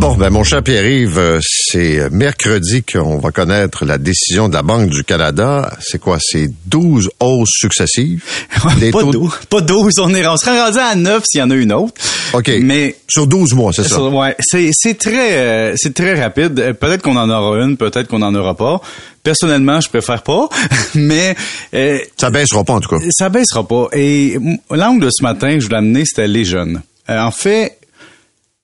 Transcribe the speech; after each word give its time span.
Bon, 0.00 0.16
ben 0.16 0.30
mon 0.30 0.44
cher 0.44 0.62
Pierre-Yves, 0.62 1.18
euh, 1.18 1.40
c'est 1.42 2.08
mercredi 2.10 2.82
qu'on 2.82 3.18
va 3.18 3.32
connaître 3.32 3.84
la 3.84 3.98
décision 3.98 4.48
de 4.48 4.54
la 4.54 4.62
Banque 4.62 4.88
du 4.88 5.04
Canada. 5.04 5.70
C'est 5.78 5.98
quoi? 5.98 6.16
C'est 6.18 6.48
12 6.64 7.10
hausses 7.20 7.50
successives? 7.52 8.24
Pas, 8.62 9.00
taux... 9.02 9.12
12, 9.12 9.30
pas 9.50 9.60
12, 9.60 9.98
on, 9.98 10.14
est, 10.14 10.26
on 10.26 10.38
serait 10.38 10.58
rendu 10.58 10.78
à 10.78 10.94
9 10.94 11.22
s'il 11.26 11.40
y 11.40 11.42
en 11.42 11.50
a 11.50 11.54
une 11.54 11.74
autre. 11.74 11.92
OK. 12.32 12.50
Mais 12.62 12.96
sur 13.08 13.26
12 13.26 13.52
mois, 13.52 13.74
c'est 13.74 13.82
ça? 13.86 14.02
Ouais, 14.02 14.34
c'est, 14.40 14.70
c'est 14.72 14.94
très 14.94 15.36
euh, 15.36 15.74
c'est 15.76 15.92
très 15.92 16.18
rapide. 16.18 16.58
Euh, 16.58 16.72
peut-être 16.72 17.02
qu'on 17.02 17.16
en 17.16 17.28
aura 17.28 17.58
une, 17.62 17.76
peut-être 17.76 18.08
qu'on 18.08 18.22
en 18.22 18.34
aura 18.34 18.56
pas. 18.56 18.80
Personnellement, 19.22 19.82
je 19.82 19.90
préfère 19.90 20.22
pas, 20.22 20.48
mais 20.94 21.36
euh, 21.74 21.98
ça 22.16 22.30
baissera 22.30 22.64
pas 22.64 22.72
en 22.72 22.80
tout 22.80 22.88
cas. 22.88 23.04
Ça 23.10 23.28
baissera 23.28 23.68
pas. 23.68 23.88
Et 23.92 24.38
l'angle 24.70 25.04
de 25.04 25.10
ce 25.10 25.22
matin, 25.22 25.58
je 25.58 25.66
voulais 25.66 25.76
amener, 25.76 26.04
c'était 26.06 26.26
les 26.26 26.46
jeunes. 26.46 26.80
en 27.06 27.30
fait, 27.30 27.79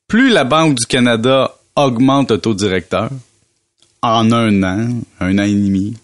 plus 0.09 0.31
la 0.31 0.45
Banque 0.45 0.77
du 0.77 0.87
Canada 0.87 1.57
augmente 1.75 2.31
le 2.31 2.39
taux 2.39 2.55
directeur 2.55 3.11
en 4.03 4.31
un 4.33 4.63
an, 4.63 4.89
un 5.21 5.39
an 5.39 5.43
et 5.43 5.53
demi, 5.53 5.95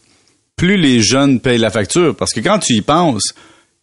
plus 0.57 0.77
les 0.77 1.03
jeunes 1.03 1.41
payent 1.41 1.59
la 1.59 1.71
facture. 1.71 2.15
Parce 2.17 2.33
que 2.33 2.41
quand 2.41 2.59
tu 2.59 2.75
y 2.75 2.83
penses, 2.83 3.33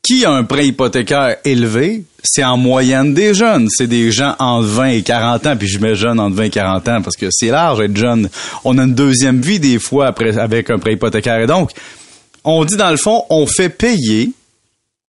qui 0.02 0.26
a 0.26 0.32
un 0.32 0.44
prêt 0.44 0.68
hypothécaire 0.68 1.38
élevé, 1.44 2.04
c'est 2.24 2.44
en 2.44 2.58
moyenne 2.58 3.14
des 3.14 3.34
jeunes. 3.34 3.70
C'est 3.70 3.88
des 3.88 4.12
gens 4.12 4.36
entre 4.40 4.68
20 4.68 4.86
et 4.88 5.02
40 5.04 5.48
ans, 5.48 5.58
puis 5.58 5.68
je 5.68 5.80
mets 5.80 5.96
jeunes 5.96 6.20
entre 6.20 6.36
20 6.36 6.44
et 6.44 6.50
40 6.50 6.90
ans 6.90 7.02
parce 7.02 7.16
que 7.16 7.28
c'est 7.30 7.50
large 7.50 7.82
être 7.82 7.96
jeune. 7.96 8.30
On 8.64 8.78
a 8.78 8.84
une 8.84 8.96
deuxième 8.96 9.42
vie 9.42 9.60
des 9.60 9.80
fois 9.80 10.08
avec 10.08 10.70
un 10.70 10.80
prêt 10.80 10.94
hypothécaire. 10.94 11.40
Et 11.42 11.48
donc, 11.48 11.72
on 12.44 12.64
dit 12.66 12.78
dans 12.78 12.92
le 12.92 12.98
fond, 12.98 13.24
on 13.30 13.46
fait 13.46 13.70
payer 13.70 14.32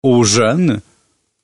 aux 0.02 0.24
jeunes 0.24 0.80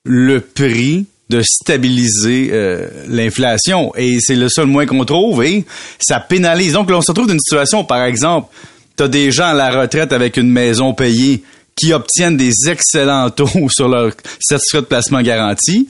le 0.05 0.39
prix 0.39 1.05
de 1.29 1.41
stabiliser 1.41 2.49
euh, 2.51 2.87
l'inflation. 3.07 3.93
Et 3.95 4.19
c'est 4.19 4.35
le 4.35 4.49
seul 4.49 4.65
moyen 4.67 4.87
qu'on 4.87 5.05
trouve 5.05 5.43
et 5.43 5.65
ça 5.99 6.19
pénalise. 6.19 6.73
Donc 6.73 6.89
là, 6.89 6.97
on 6.97 7.01
se 7.01 7.11
retrouve 7.11 7.27
dans 7.27 7.33
une 7.33 7.39
situation, 7.39 7.83
par 7.83 8.03
exemple, 8.03 8.53
tu 8.97 9.03
as 9.03 9.07
des 9.07 9.31
gens 9.31 9.47
à 9.47 9.53
la 9.53 9.81
retraite 9.81 10.13
avec 10.13 10.37
une 10.37 10.51
maison 10.51 10.93
payée 10.93 11.43
qui 11.75 11.93
obtiennent 11.93 12.37
des 12.37 12.53
excellents 12.67 13.29
taux 13.29 13.49
sur 13.69 13.87
leur 13.87 14.11
certificat 14.39 14.81
de 14.81 14.85
placement 14.85 15.21
garanti, 15.21 15.87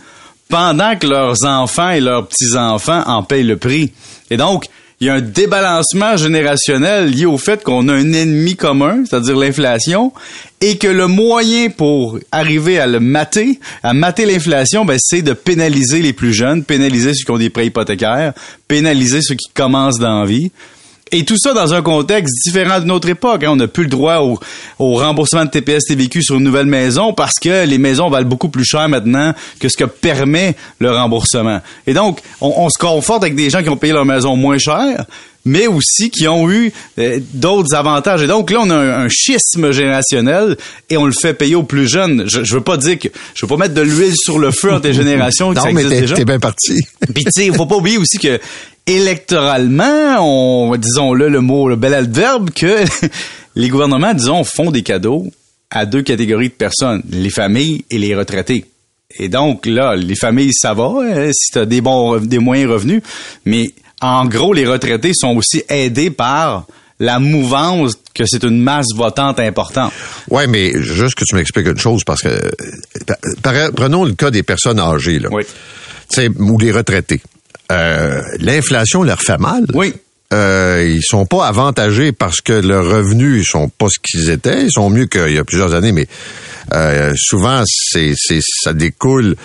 pendant 0.49 0.95
que 0.95 1.07
leurs 1.07 1.43
enfants 1.45 1.89
et 1.89 1.99
leurs 1.99 2.27
petits-enfants 2.27 3.03
en 3.05 3.23
payent 3.23 3.43
le 3.43 3.57
prix. 3.57 3.91
Et 4.29 4.37
donc, 4.37 4.65
il 5.03 5.07
y 5.07 5.09
a 5.09 5.15
un 5.15 5.21
débalancement 5.21 6.15
générationnel 6.15 7.11
lié 7.11 7.25
au 7.25 7.37
fait 7.37 7.61
qu'on 7.61 7.89
a 7.89 7.93
un 7.93 8.13
ennemi 8.13 8.55
commun, 8.55 9.03
c'est-à-dire 9.05 9.35
l'inflation, 9.35 10.13
et 10.61 10.77
que 10.77 10.87
le 10.87 11.07
moyen 11.07 11.69
pour 11.69 12.19
arriver 12.31 12.79
à 12.79 12.87
le 12.87 13.01
mater, 13.01 13.59
à 13.83 13.93
mater 13.93 14.25
l'inflation, 14.25 14.85
ben, 14.85 14.97
c'est 14.97 15.21
de 15.21 15.33
pénaliser 15.33 16.01
les 16.01 16.13
plus 16.13 16.31
jeunes, 16.31 16.63
pénaliser 16.63 17.13
ceux 17.13 17.25
qui 17.25 17.31
ont 17.31 17.37
des 17.37 17.49
prêts 17.49 17.65
hypothécaires, 17.65 18.31
pénaliser 18.69 19.21
ceux 19.21 19.35
qui 19.35 19.49
commencent 19.53 19.99
dans 19.99 20.21
la 20.21 20.25
vie. 20.25 20.51
Et 21.15 21.25
tout 21.25 21.37
ça 21.37 21.53
dans 21.53 21.75
un 21.75 21.83
contexte 21.83 22.33
différent 22.43 22.79
de 22.79 22.85
notre 22.85 23.07
époque. 23.07 23.43
Hein. 23.43 23.51
On 23.51 23.55
n'a 23.55 23.67
plus 23.67 23.83
le 23.83 23.89
droit 23.89 24.17
au, 24.79 24.95
remboursement 24.95 25.45
de 25.45 25.51
TPS 25.51 25.85
TVQ 25.85 26.23
sur 26.23 26.35
une 26.37 26.43
nouvelle 26.43 26.65
maison 26.65 27.13
parce 27.13 27.35
que 27.39 27.67
les 27.67 27.77
maisons 27.77 28.09
valent 28.09 28.27
beaucoup 28.27 28.49
plus 28.49 28.65
cher 28.65 28.89
maintenant 28.89 29.35
que 29.59 29.69
ce 29.69 29.77
que 29.77 29.83
permet 29.83 30.55
le 30.79 30.89
remboursement. 30.89 31.61
Et 31.85 31.93
donc, 31.93 32.19
on, 32.41 32.67
se 32.67 32.79
conforte 32.79 33.21
avec 33.21 33.35
des 33.35 33.51
gens 33.51 33.61
qui 33.61 33.69
ont 33.69 33.77
payé 33.77 33.93
leur 33.93 34.05
maison 34.05 34.35
moins 34.35 34.57
cher, 34.57 35.05
mais 35.45 35.67
aussi 35.67 36.09
qui 36.09 36.27
ont 36.27 36.49
eu 36.49 36.73
euh, 36.97 37.19
d'autres 37.33 37.75
avantages. 37.75 38.23
Et 38.23 38.27
donc 38.27 38.49
là, 38.49 38.61
on 38.61 38.69
a 38.71 38.75
un, 38.75 39.07
schisme 39.09 39.71
générationnel 39.71 40.57
et 40.89 40.97
on 40.97 41.05
le 41.05 41.11
fait 41.11 41.35
payer 41.35 41.53
aux 41.53 41.63
plus 41.63 41.87
jeunes. 41.87 42.23
Je, 42.25 42.43
je 42.43 42.55
veux 42.55 42.61
pas 42.61 42.77
dire 42.77 42.97
que 42.97 43.09
je 43.35 43.45
veux 43.45 43.49
pas 43.49 43.57
mettre 43.57 43.75
de 43.75 43.81
l'huile 43.81 44.15
sur 44.15 44.39
le 44.39 44.49
feu 44.49 44.73
entre 44.73 44.87
les 44.87 44.93
générations. 44.95 45.53
non, 45.53 45.61
mais 45.73 45.83
t'es 45.83 46.25
bien 46.25 46.39
parti. 46.39 46.79
Puis 47.13 47.25
tu 47.25 47.31
sais, 47.31 47.51
faut 47.53 47.67
pas 47.67 47.75
oublier 47.75 47.97
aussi 47.97 48.17
que 48.17 48.39
électoralement, 48.87 50.17
on, 50.19 50.75
disons-le 50.75 51.29
le 51.29 51.41
mot, 51.41 51.69
le 51.69 51.75
bel 51.75 51.93
adverbe, 51.93 52.49
que 52.51 52.83
les 53.55 53.69
gouvernements, 53.69 54.13
disons, 54.13 54.43
font 54.43 54.71
des 54.71 54.83
cadeaux 54.83 55.27
à 55.69 55.85
deux 55.85 56.01
catégories 56.01 56.49
de 56.49 56.53
personnes, 56.53 57.01
les 57.09 57.29
familles 57.29 57.85
et 57.89 57.97
les 57.97 58.15
retraités. 58.15 58.65
Et 59.17 59.29
donc, 59.29 59.65
là, 59.65 59.95
les 59.95 60.15
familles, 60.15 60.53
ça 60.53 60.73
va, 60.73 60.91
hein, 61.01 61.29
si 61.33 61.51
tu 61.51 61.59
as 61.59 61.65
des 61.65 61.81
bons, 61.81 62.17
des 62.17 62.39
moyens 62.39 62.71
revenus, 62.71 63.01
mais 63.45 63.71
en 64.01 64.25
gros, 64.25 64.53
les 64.53 64.65
retraités 64.65 65.11
sont 65.13 65.35
aussi 65.35 65.63
aidés 65.69 66.09
par 66.09 66.65
la 66.99 67.19
mouvance 67.19 67.93
que 68.13 68.25
c'est 68.25 68.43
une 68.43 68.61
masse 68.61 68.87
votante 68.95 69.39
importante. 69.39 69.91
Ouais, 70.29 70.47
mais 70.47 70.71
juste 70.81 71.15
que 71.15 71.25
tu 71.25 71.35
m'expliques 71.35 71.67
une 71.67 71.77
chose, 71.77 72.03
parce 72.03 72.21
que 72.21 72.51
prenons 73.75 74.05
le 74.05 74.13
cas 74.13 74.31
des 74.31 74.43
personnes 74.43 74.79
âgées, 74.79 75.19
là. 75.19 75.29
Oui. 75.31 75.43
ou 76.39 76.57
les 76.59 76.71
retraités. 76.71 77.21
Euh, 77.71 78.21
l'inflation 78.39 79.03
leur 79.03 79.21
fait 79.21 79.37
mal. 79.37 79.65
Oui. 79.73 79.93
Euh, 80.33 80.91
ils 80.95 81.03
sont 81.03 81.25
pas 81.25 81.45
avantagés 81.45 82.11
parce 82.11 82.41
que 82.41 82.53
leurs 82.53 82.85
revenus 82.85 83.43
ils 83.43 83.45
sont 83.45 83.69
pas 83.69 83.87
ce 83.89 83.99
qu'ils 83.99 84.29
étaient. 84.29 84.63
Ils 84.63 84.71
sont 84.71 84.89
mieux 84.89 85.05
qu'il 85.05 85.31
y 85.31 85.37
a 85.37 85.43
plusieurs 85.43 85.73
années, 85.73 85.91
mais 85.91 86.07
euh, 86.73 87.13
souvent 87.15 87.63
c'est, 87.65 88.13
c'est 88.15 88.39
ça 88.41 88.73
découle 88.73 89.35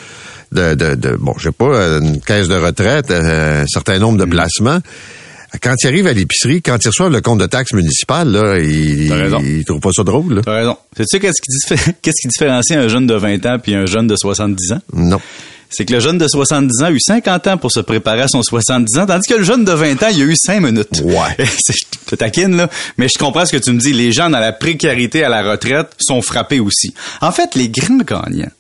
de, 0.51 0.75
de, 0.75 0.95
de 0.95 1.17
bon, 1.17 1.35
je 1.37 1.45
sais 1.45 1.53
pas, 1.53 1.99
une 1.99 2.21
caisse 2.23 2.49
de 2.49 2.55
retraite, 2.55 3.11
un 3.11 3.67
certain 3.67 3.99
nombre 3.99 4.19
de 4.19 4.25
mm. 4.25 4.31
placements. 4.31 4.79
Quand 5.63 5.75
ils 5.83 5.87
arrivent 5.87 6.07
à 6.07 6.13
l'épicerie, 6.13 6.63
quand 6.63 6.79
ils 6.83 6.89
reçoivent 6.89 7.13
le 7.13 7.21
compte 7.21 7.41
de 7.41 7.47
taxe 7.47 7.73
municipale, 7.73 8.31
là, 8.31 8.59
ils, 8.59 9.11
ils 9.43 9.65
trouvent 9.65 9.81
pas 9.81 9.93
ça 9.93 10.05
drôle. 10.05 10.43
T'as 10.45 10.55
raison. 10.55 10.77
Sais-tu 10.97 11.21
qu'est-ce 11.21 11.43
qui, 11.43 11.93
qu'est-ce 12.03 12.21
qui 12.23 12.29
différencie 12.29 12.79
un 12.79 12.89
jeune 12.89 13.07
de 13.07 13.15
20 13.15 13.45
ans 13.47 13.59
puis 13.59 13.75
un 13.75 13.87
jeune 13.87 14.07
de 14.07 14.17
70 14.17 14.73
ans? 14.73 14.81
Non 14.95 15.21
c'est 15.71 15.85
que 15.85 15.93
le 15.93 16.01
jeune 16.01 16.19
de 16.19 16.27
70 16.27 16.83
ans 16.83 16.87
a 16.87 16.91
eu 16.91 17.01
50 17.01 17.47
ans 17.47 17.59
pour 17.59 17.71
se 17.71 17.81
préparer 17.81 18.23
à 18.23 18.29
son 18.29 18.43
70 18.43 18.99
ans, 18.99 19.07
tandis 19.07 19.29
que 19.29 19.35
le 19.35 19.45
jeune 19.45 19.65
de 19.65 19.73
20 19.73 20.03
ans, 20.03 20.09
il 20.11 20.23
a 20.23 20.25
eu 20.25 20.37
5 20.37 20.61
minutes. 20.61 21.03
Ouais. 21.05 21.37
je 21.39 21.85
te 22.07 22.15
taquine, 22.17 22.57
là. 22.57 22.71
Mais 22.97 23.09
je 23.09 23.19
comprends 23.19 23.45
ce 23.45 23.53
que 23.53 23.59
tu 23.63 23.73
me 23.73 23.79
dis. 23.79 23.93
Les 23.93 24.13
gens 24.13 24.31
dans 24.31 24.41
la 24.41 24.53
précarité 24.53 25.25
à 25.25 25.29
la 25.29 25.43
retraite 25.43 25.89
sont 25.99 26.23
frappés 26.23 26.61
aussi. 26.61 26.95
En 27.21 27.33
fait, 27.33 27.55
les 27.55 27.69
grands 27.69 27.99
gagnants, 27.99 28.51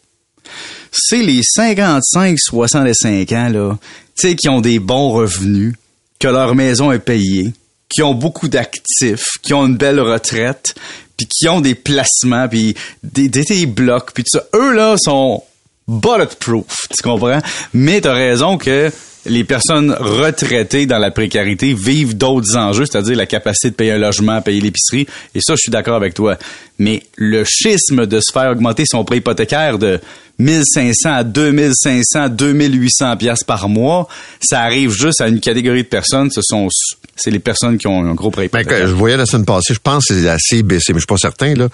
c'est 0.92 1.22
les 1.22 1.40
55-65 1.42 3.36
ans, 3.36 3.48
là, 3.48 3.78
tu 4.16 4.28
sais, 4.28 4.36
qui 4.36 4.48
ont 4.48 4.60
des 4.60 4.78
bons 4.78 5.10
revenus, 5.10 5.74
que 6.18 6.28
leur 6.28 6.54
maison 6.54 6.92
est 6.92 6.98
payée, 6.98 7.52
qui 7.88 8.02
ont 8.02 8.14
beaucoup 8.14 8.48
d'actifs, 8.48 9.26
qui 9.42 9.54
ont 9.54 9.66
une 9.66 9.76
belle 9.76 10.00
retraite, 10.00 10.74
puis 11.16 11.26
qui 11.26 11.48
ont 11.48 11.60
des 11.60 11.74
placements, 11.74 12.48
puis 12.48 12.74
des, 13.02 13.28
des, 13.28 13.66
blocs, 13.66 14.12
puis 14.12 14.24
tout 14.24 14.38
ça. 14.38 14.44
Eux, 14.54 14.72
là, 14.72 14.96
sont 14.98 15.42
bulletproof, 15.88 16.86
tu 16.94 17.02
comprends? 17.02 17.40
Mais 17.72 18.00
t'as 18.00 18.12
raison 18.12 18.58
que 18.58 18.92
les 19.26 19.44
personnes 19.44 19.94
retraitées 19.98 20.86
dans 20.86 20.98
la 20.98 21.10
précarité 21.10 21.74
vivent 21.74 22.16
d'autres 22.16 22.56
enjeux, 22.56 22.86
c'est-à-dire 22.86 23.16
la 23.16 23.26
capacité 23.26 23.70
de 23.70 23.74
payer 23.74 23.92
un 23.92 23.98
logement, 23.98 24.40
payer 24.40 24.60
l'épicerie. 24.60 25.06
Et 25.34 25.40
ça, 25.40 25.54
je 25.54 25.62
suis 25.62 25.70
d'accord 25.70 25.96
avec 25.96 26.14
toi. 26.14 26.36
Mais 26.78 27.02
le 27.16 27.44
schisme 27.44 28.06
de 28.06 28.20
se 28.20 28.32
faire 28.32 28.50
augmenter 28.50 28.84
son 28.86 29.04
prêt 29.04 29.18
hypothécaire 29.18 29.78
de 29.78 30.00
1500 30.38 31.12
à 31.12 31.24
2500, 31.24 32.28
2800 32.30 33.16
pièces 33.16 33.44
par 33.44 33.68
mois, 33.68 34.08
ça 34.40 34.60
arrive 34.60 34.90
juste 34.90 35.20
à 35.20 35.28
une 35.28 35.40
catégorie 35.40 35.82
de 35.82 35.88
personnes. 35.88 36.30
Ce 36.30 36.40
sont, 36.42 36.68
c'est 37.16 37.30
les 37.30 37.40
personnes 37.40 37.76
qui 37.76 37.86
ont 37.86 38.04
un 38.04 38.14
gros 38.14 38.30
prêt 38.30 38.48
ben, 38.52 38.60
hypothécaire. 38.60 38.88
je 38.88 38.94
voyais 38.94 39.16
la 39.16 39.26
semaine 39.26 39.44
passée, 39.44 39.74
je 39.74 39.80
pense 39.80 40.06
que 40.06 40.14
c'est 40.14 40.28
assez 40.28 40.62
baissé, 40.62 40.92
mais 40.92 41.00
je 41.00 41.00
suis 41.00 41.06
pas 41.06 41.16
certain, 41.16 41.54
là. 41.54 41.68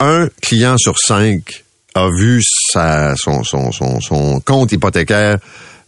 Un 0.00 0.28
client 0.42 0.76
sur 0.76 0.98
cinq 0.98 1.63
a 1.94 2.08
vu 2.08 2.42
sa, 2.72 3.14
son, 3.16 3.44
son, 3.44 3.72
son, 3.72 4.00
son 4.00 4.40
compte 4.40 4.72
hypothécaire 4.72 5.38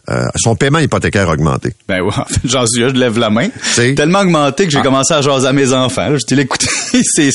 euh, 0.09 0.25
son 0.37 0.55
paiement 0.55 0.79
hypothécaire 0.79 1.27
augmenté. 1.27 1.73
Ben 1.85 1.99
ouais, 2.01 2.13
j'en 2.45 2.65
suis, 2.65 2.81
je 2.81 2.93
lève 2.93 3.19
la 3.19 3.29
main. 3.29 3.49
C'est 3.61 3.93
tellement 3.93 4.21
augmenté 4.21 4.65
que 4.65 4.71
j'ai 4.71 4.77
ah. 4.79 4.83
commencé 4.83 5.13
à 5.13 5.21
jaser 5.21 5.47
à 5.47 5.51
mes 5.51 5.73
enfants. 5.73 6.15
Je 6.17 6.25
dis, 6.25 6.39
écoute, 6.39 6.65
c'est, 7.03 7.31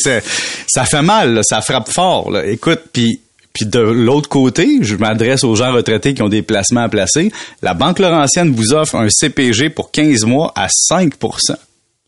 ça 0.66 0.84
fait 0.86 1.02
mal, 1.02 1.42
ça 1.42 1.60
frappe 1.60 1.90
fort. 1.90 2.30
Là. 2.30 2.46
Écoute, 2.46 2.80
puis 2.92 3.20
puis 3.52 3.66
de 3.66 3.80
l'autre 3.80 4.30
côté, 4.30 4.78
je 4.80 4.96
m'adresse 4.96 5.44
aux 5.44 5.54
gens 5.54 5.74
retraités 5.74 6.14
qui 6.14 6.22
ont 6.22 6.30
des 6.30 6.40
placements 6.40 6.84
à 6.84 6.88
placer. 6.88 7.30
La 7.60 7.74
Banque 7.74 7.98
Laurentienne 7.98 8.50
vous 8.54 8.72
offre 8.72 8.94
un 8.94 9.08
CPG 9.10 9.68
pour 9.68 9.90
15 9.90 10.24
mois 10.24 10.52
à 10.56 10.68
5 10.70 11.12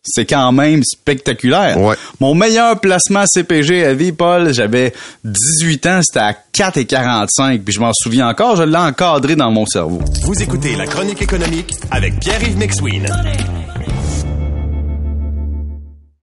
c'est 0.05 0.27
quand 0.27 0.53
même 0.53 0.83
spectaculaire. 0.85 1.77
Mon 2.21 2.35
meilleur 2.35 2.79
placement 2.81 3.25
CPG 3.27 3.85
à 3.85 3.95
vie, 3.95 4.13
Paul, 4.13 4.53
j'avais 4.53 4.93
18 5.25 5.87
ans, 5.87 6.01
c'était 6.03 6.21
à 6.21 6.37
4,45, 6.53 7.61
puis 7.63 7.75
je 7.75 7.81
m'en 7.81 7.93
souviens 7.95 8.29
encore, 8.29 8.57
je 8.57 8.63
l'ai 8.65 8.77
encadré 8.77 9.35
dans 9.37 9.51
mon 9.51 9.65
cerveau. 9.67 10.01
Vous 10.25 10.43
écoutez 10.43 10.77
La 10.77 10.87
Chronique 10.87 11.23
économique 11.23 11.73
avec 11.91 12.21
Pierre-Yves 12.21 12.59
McSween. 12.59 13.07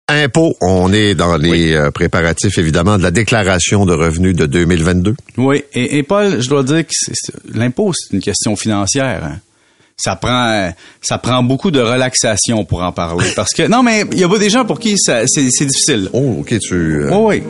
Impôts, 0.07 0.55
on 0.61 0.93
est 0.93 1.15
dans 1.15 1.39
les 1.39 1.73
euh, 1.73 1.91
préparatifs 1.91 2.59
évidemment 2.59 2.99
de 2.99 3.03
la 3.03 3.11
déclaration 3.11 3.87
de 3.87 3.95
revenus 3.95 4.37
de 4.37 4.45
2022. 4.45 5.17
Oui, 5.39 5.65
et, 5.73 5.97
et 5.97 6.03
Paul, 6.03 6.43
je 6.43 6.49
dois 6.49 6.63
dire 6.63 6.85
que 6.87 6.93
l'impôt, 7.59 7.93
c'est 7.95 8.15
une 8.15 8.21
question 8.23 8.55
financière. 8.55 9.25
hein. 9.25 9.39
Ça 9.97 10.17
prend, 10.17 10.73
ça 11.01 11.19
prend 11.19 11.43
beaucoup 11.45 11.71
de 11.71 11.81
relaxation 11.81 12.65
pour 12.65 12.83
en 12.83 12.91
parler. 12.93 13.27
Parce 13.37 13.53
que, 13.53 13.69
non, 13.69 13.83
mais 13.85 14.05
il 14.13 14.19
y 14.19 14.25
a 14.25 14.29
pas 14.29 14.39
des 14.39 14.51
gens 14.51 14.65
pour 14.65 14.81
qui 14.81 14.99
ça- 14.99 15.27
c'est 15.27 15.49
c'est 15.51 15.67
difficile. 15.67 16.11
Oh, 16.13 16.39
OK, 16.41 16.59
tu... 16.59 16.75
euh, 16.75 17.11
Oui, 17.13 17.37
oui. 17.39 17.43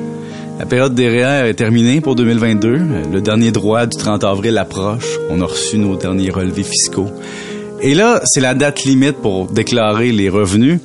La 0.59 0.67
période 0.67 0.95
des 0.95 1.09
REER 1.09 1.49
est 1.49 1.55
terminée 1.55 2.01
pour 2.01 2.15
2022. 2.15 2.81
Le 3.13 3.21
dernier 3.21 3.51
droit 3.51 3.87
du 3.87 3.97
30 3.97 4.23
avril 4.25 4.57
approche. 4.59 5.19
On 5.31 5.41
a 5.41 5.47
reçu 5.47 5.79
nos 5.79 5.97
derniers 5.97 6.31
relevés 6.31 6.63
fiscaux. 6.63 7.11
Et 7.81 7.95
là, 7.95 8.21
c'est 8.25 8.41
la 8.41 8.55
date 8.55 8.85
limite 8.85 9.17
pour 9.17 9.47
déclarer 9.47 10.13
les 10.13 10.29
revenus. 10.29 10.79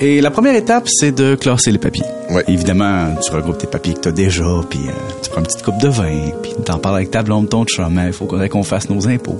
Et 0.00 0.20
la 0.20 0.30
première 0.30 0.54
étape, 0.54 0.88
c'est 0.88 1.10
de 1.10 1.34
classer 1.34 1.72
les 1.72 1.78
papiers. 1.78 2.04
Ouais. 2.30 2.44
Évidemment, 2.46 3.14
tu 3.20 3.32
regroupes 3.32 3.58
tes 3.58 3.66
papiers 3.66 3.94
que 3.94 4.00
tu 4.00 4.08
as 4.08 4.12
déjà, 4.12 4.44
puis 4.70 4.78
euh, 4.86 4.92
tu 5.22 5.30
prends 5.30 5.40
une 5.40 5.46
petite 5.46 5.62
coupe 5.62 5.78
de 5.78 5.88
vin, 5.88 6.30
puis 6.40 6.52
t'en 6.64 6.78
parles 6.78 6.96
avec 6.96 7.10
ta 7.10 7.22
blonde, 7.22 7.48
ton 7.48 7.64
chum, 7.64 7.98
hein, 7.98 8.04
il 8.06 8.12
faut 8.12 8.26
qu'on 8.26 8.62
fasse 8.62 8.88
nos 8.90 9.08
impôts. 9.08 9.38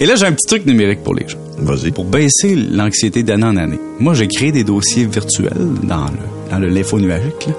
Et 0.00 0.06
là, 0.06 0.14
j'ai 0.14 0.26
un 0.26 0.32
petit 0.32 0.46
truc 0.46 0.64
numérique 0.64 1.02
pour 1.02 1.14
les 1.14 1.26
gens 1.28 1.38
Vas-y. 1.58 1.90
pour 1.90 2.04
baisser 2.04 2.54
l'anxiété 2.54 3.22
d'année 3.24 3.44
en 3.46 3.56
année. 3.56 3.80
Moi, 3.98 4.14
j'ai 4.14 4.28
créé 4.28 4.52
des 4.52 4.62
dossiers 4.64 5.06
virtuels 5.06 5.50
dans 5.82 6.04
le 6.06 6.50
dans 6.50 6.58
le 6.58 6.68
l'info 6.68 6.98
nuagique 6.98 7.46
là, 7.46 7.54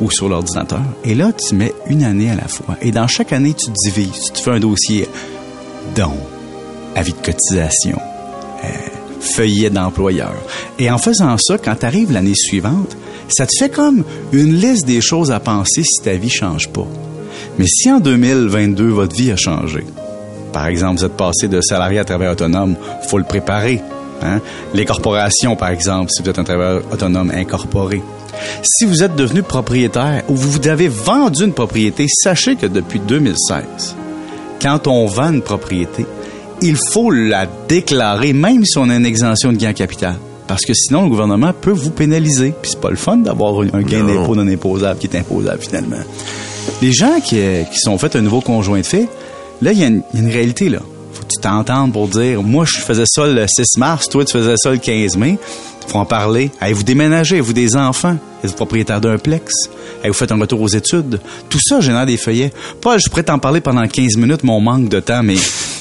ou 0.00 0.10
sur 0.10 0.28
l'ordinateur. 0.28 0.82
Et 1.04 1.14
là, 1.14 1.30
tu 1.32 1.54
mets 1.54 1.72
une 1.88 2.02
année 2.04 2.30
à 2.30 2.36
la 2.36 2.48
fois. 2.48 2.76
Et 2.82 2.90
dans 2.90 3.06
chaque 3.06 3.32
année, 3.32 3.54
tu 3.54 3.70
divises. 3.84 4.24
Tu 4.26 4.32
te 4.32 4.38
fais 4.40 4.50
un 4.52 4.60
dossier 4.60 5.08
dons, 5.94 6.18
avis 6.94 7.12
de 7.12 7.18
cotisation, 7.18 7.98
feuillet 9.20 9.70
d'employeur. 9.70 10.34
Et 10.78 10.90
en 10.90 10.98
faisant 10.98 11.36
ça, 11.38 11.56
quand 11.58 11.76
tu 11.76 12.06
l'année 12.12 12.34
suivante, 12.34 12.96
ça 13.28 13.46
te 13.46 13.52
fait 13.58 13.70
comme 13.70 14.04
une 14.32 14.54
liste 14.54 14.86
des 14.86 15.00
choses 15.00 15.30
à 15.30 15.40
penser 15.40 15.82
si 15.82 16.02
ta 16.02 16.14
vie 16.14 16.30
change 16.30 16.68
pas. 16.68 16.86
Mais 17.58 17.66
si 17.66 17.90
en 17.90 18.00
2022, 18.00 18.88
votre 18.88 19.16
vie 19.16 19.30
a 19.32 19.36
changé, 19.36 19.84
par 20.52 20.66
exemple, 20.66 21.00
vous 21.00 21.04
êtes 21.04 21.16
passé 21.16 21.48
de 21.48 21.60
salarié 21.60 21.98
à 21.98 22.04
travailleur 22.04 22.32
autonome, 22.32 22.76
faut 23.08 23.18
le 23.18 23.24
préparer. 23.24 23.80
hein? 24.22 24.40
Les 24.74 24.84
corporations, 24.84 25.56
par 25.56 25.70
exemple, 25.70 26.10
si 26.10 26.22
vous 26.22 26.30
êtes 26.30 26.38
un 26.38 26.44
travailleur 26.44 26.82
autonome 26.92 27.30
incorporé. 27.30 28.02
Si 28.62 28.84
vous 28.84 29.02
êtes 29.02 29.16
devenu 29.16 29.42
propriétaire 29.42 30.22
ou 30.28 30.34
vous 30.34 30.66
avez 30.68 30.88
vendu 30.88 31.44
une 31.44 31.52
propriété, 31.52 32.06
sachez 32.08 32.56
que 32.56 32.66
depuis 32.66 33.00
2016, 33.00 33.96
quand 34.60 34.86
on 34.86 35.06
vend 35.06 35.32
une 35.32 35.42
propriété, 35.42 36.06
il 36.62 36.76
faut 36.92 37.10
la 37.10 37.46
déclarer, 37.68 38.32
même 38.32 38.64
si 38.64 38.78
on 38.78 38.88
a 38.88 38.96
une 38.96 39.06
exemption 39.06 39.52
de 39.52 39.56
gain 39.58 39.70
en 39.70 39.74
capital. 39.74 40.16
Parce 40.46 40.64
que 40.64 40.74
sinon, 40.74 41.02
le 41.04 41.08
gouvernement 41.08 41.52
peut 41.52 41.72
vous 41.72 41.90
pénaliser. 41.90 42.52
Puis 42.62 42.70
c'est 42.72 42.80
pas 42.80 42.90
le 42.90 42.96
fun 42.96 43.16
d'avoir 43.18 43.60
un 43.60 43.82
gain 43.82 44.04
d'impôt 44.04 44.36
non 44.36 44.46
imposable 44.46 44.98
qui 44.98 45.08
est 45.08 45.16
imposable 45.18 45.60
finalement. 45.60 45.96
Les 46.82 46.92
gens 46.92 47.20
qui, 47.24 47.38
euh, 47.40 47.62
qui 47.64 47.78
sont 47.80 47.98
fait 47.98 48.14
un 48.16 48.20
nouveau 48.22 48.40
conjoint 48.40 48.80
de 48.80 48.86
fait, 48.86 49.08
là, 49.62 49.72
il 49.72 49.78
y, 49.78 49.84
a 49.84 49.88
une- 49.88 50.02
il 50.14 50.20
y 50.20 50.22
a 50.22 50.26
une 50.26 50.32
réalité, 50.32 50.68
là. 50.68 50.78
Faut 51.12 51.22
que 51.24 51.28
tu 51.34 51.40
t'entendes 51.40 51.92
pour 51.92 52.06
dire, 52.08 52.42
moi, 52.42 52.64
je 52.64 52.78
faisais 52.78 53.04
ça 53.06 53.26
le 53.26 53.44
6 53.48 53.76
mars, 53.78 54.08
toi, 54.08 54.24
tu 54.24 54.32
faisais 54.38 54.54
ça 54.56 54.70
le 54.70 54.78
15 54.78 55.16
mai. 55.16 55.38
Faut 55.88 55.98
en 55.98 56.04
parler. 56.04 56.50
Hey, 56.60 56.72
vous 56.72 56.82
déménagez, 56.82 57.40
vous 57.40 57.52
des 57.52 57.76
enfants, 57.76 58.16
vous 58.42 58.48
êtes 58.50 58.56
propriétaire 58.56 59.00
d'un 59.00 59.18
plex? 59.18 59.52
Hey, 60.02 60.08
vous 60.10 60.14
faites 60.14 60.32
un 60.32 60.38
retour 60.40 60.60
aux 60.60 60.68
études? 60.68 61.20
Tout 61.48 61.60
ça 61.62 61.80
génère 61.80 62.06
des 62.06 62.16
feuillets. 62.16 62.52
Paul, 62.80 62.98
je 63.00 63.08
pourrais 63.08 63.22
t'en 63.22 63.38
parler 63.38 63.60
pendant 63.60 63.86
15 63.86 64.16
minutes, 64.16 64.42
mon 64.42 64.60
manque 64.60 64.88
de 64.88 64.98
temps, 64.98 65.22
mais 65.22 65.36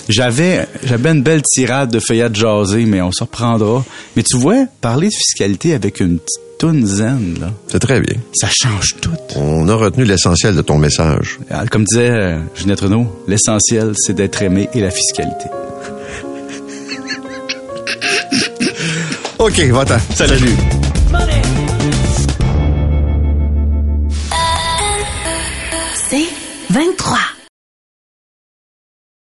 j'avais, 0.09 0.67
j'avais 0.83 1.11
une 1.11 1.23
belle 1.23 1.41
tirade 1.41 1.91
de 1.91 1.99
feuillets 1.99 2.29
de 2.29 2.35
jaser, 2.35 2.85
mais 2.85 3.01
on 3.01 3.11
se 3.11 3.23
reprendra. 3.23 3.83
Mais 4.15 4.23
tu 4.23 4.37
vois, 4.37 4.65
parler 4.81 5.07
de 5.07 5.13
fiscalité 5.13 5.73
avec 5.73 5.99
une 5.99 6.19
petite 6.19 6.41
toune 6.59 6.85
zen, 6.85 7.35
là, 7.41 7.51
C'est 7.67 7.79
très 7.79 7.99
bien. 7.99 8.15
ça 8.33 8.47
change 8.49 8.95
tout. 9.01 9.11
On 9.35 9.67
a 9.67 9.75
retenu 9.75 10.05
l'essentiel 10.05 10.55
de 10.55 10.61
ton 10.61 10.77
message. 10.77 11.37
Ah, 11.49 11.65
Comme 11.69 11.83
disait 11.83 12.09
euh, 12.11 12.39
Ginette 12.55 12.79
Renault, 12.81 13.07
l'essentiel, 13.27 13.93
c'est 13.95 14.13
d'être 14.13 14.41
aimé 14.41 14.69
et 14.73 14.79
la 14.79 14.91
fiscalité. 14.91 15.45
OK, 19.37 19.59
va-t'en. 19.71 19.97
Salut. 20.15 20.49
C'est 26.09 26.27
23. 26.69 27.17